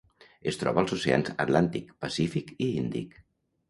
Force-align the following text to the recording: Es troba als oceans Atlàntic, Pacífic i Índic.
Es 0.51 0.57
troba 0.61 0.81
als 0.85 0.95
oceans 0.97 1.31
Atlàntic, 1.47 1.95
Pacífic 2.07 2.53
i 2.71 2.75
Índic. 2.85 3.19